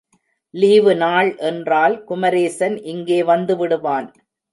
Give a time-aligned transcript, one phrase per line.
[0.53, 4.09] லீவுநாள் என்றால் குமரேசன் இங்கே வந்துவிடுவான்.